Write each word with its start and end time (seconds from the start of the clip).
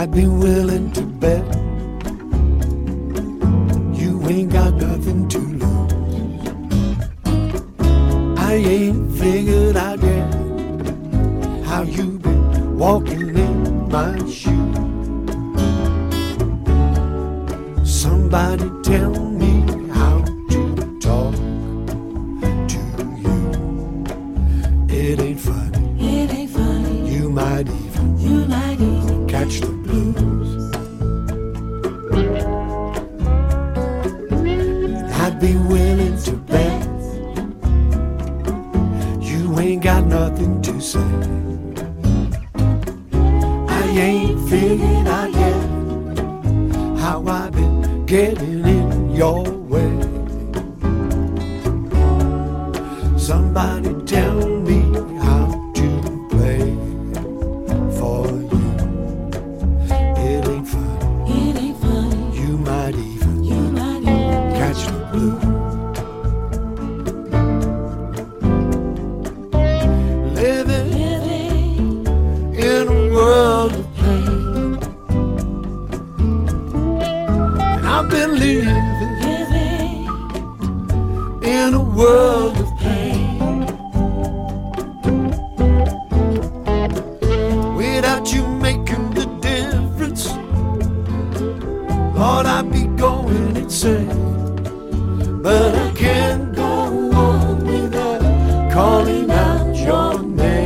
I'd 0.00 0.12
be 0.12 0.26
willing 0.26 0.90
to 0.92 1.02
bet 1.02 1.44
you 3.94 4.26
ain't 4.30 4.50
got 4.50 4.72
nothing 4.72 5.28
to 5.28 5.38
lose. 5.38 5.92
I 8.38 8.54
ain't 8.54 9.12
figured 9.18 9.76
out 9.76 10.02
yet 10.02 10.32
how 11.66 11.82
you 11.82 12.18
been 12.18 12.78
walking 12.78 13.36
in 13.36 13.88
my 13.90 14.16
shoes. 14.24 14.78
Somebody 17.84 18.70
tell 18.82 19.12
me 19.12 19.52
how 19.92 20.24
to 20.48 20.98
talk 20.98 21.34
to 22.72 22.80
you. 23.24 23.36
It 24.88 25.20
ain't 25.20 25.40
funny. 25.40 26.22
It 26.22 26.30
ain't 26.32 26.50
funny. 26.52 27.10
You 27.14 27.28
might 27.28 27.68
even. 27.68 28.18
You 28.18 28.46
might 28.46 28.80
even 28.80 29.28
catch 29.28 29.60
the 29.60 29.79
be 35.50 35.56
willing 35.56 36.16
to 36.22 36.32
bet 36.32 36.86
you 39.20 39.58
ain't 39.58 39.82
got 39.82 40.04
nothing 40.06 40.62
to 40.62 40.80
say. 40.80 41.10
I 43.68 43.82
ain't 44.08 44.48
figured 44.48 45.08
out 45.08 45.32
yet 45.32 46.98
how 47.00 47.24
I've 47.26 47.50
been 47.50 48.06
getting 48.06 48.64
in 48.64 49.10
your 49.10 49.42
way. 49.72 49.92
Somebody 53.18 53.92
tell 54.06 54.46
me 54.68 54.79
in 81.50 81.74
a 81.74 81.80
world 81.82 82.56
of 82.58 82.70
pain. 82.78 83.66
Without 87.76 88.32
you 88.32 88.46
making 88.46 89.10
the 89.10 89.26
difference, 89.40 90.26
Lord, 92.16 92.46
I'd 92.46 92.70
be 92.70 92.84
going 92.96 93.56
insane. 93.56 94.08
But 95.42 95.74
I 95.74 95.90
can't 95.94 96.54
go 96.54 96.70
on 97.12 97.64
without 97.64 98.72
calling 98.72 99.30
out 99.30 99.74
your 99.76 100.22
name. 100.22 100.59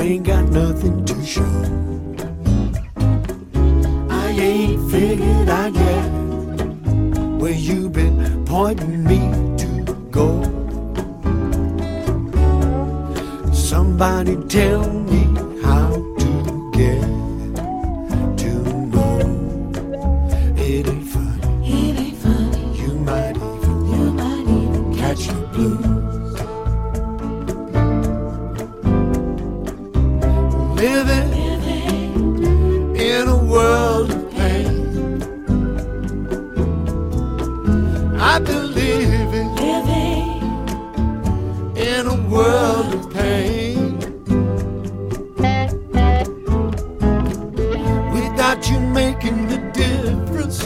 Ain't 0.00 0.26
got 0.26 0.44
nothing 0.50 1.04
to 1.04 1.24
show. 1.24 1.42
I 4.10 4.28
ain't 4.30 4.90
figured 4.90 5.48
out 5.48 5.74
yet 5.74 6.10
where 7.40 7.52
you 7.52 7.88
been 7.88 8.44
pointing 8.44 9.04
me 9.04 9.20
to 9.58 9.68
go. 10.10 10.42
Somebody 13.52 14.36
tell 14.48 14.90
me 14.90 15.35
Living 30.86 31.32
in 32.96 33.26
a 33.26 33.36
world 33.36 34.08
of 34.12 34.30
pain. 34.30 35.20
I've 38.20 38.44
been 38.44 38.66
living 38.72 39.50
in 41.76 42.06
a 42.06 42.18
world 42.30 42.94
of 42.94 43.04
pain. 43.12 43.98
Without 48.12 48.70
you 48.70 48.78
making 48.78 49.48
the 49.48 49.58
difference, 49.74 50.58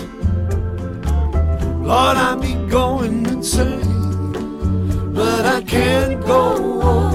Lord, 1.88 2.16
I'd 2.19 2.42
be 2.42 2.53
going 2.69 3.25
insane. 3.25 4.32
But 5.14 5.47
I 5.47 5.62
can't 5.62 6.20
go 6.26 7.09